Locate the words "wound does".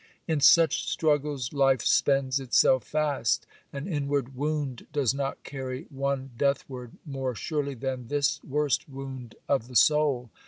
4.35-5.13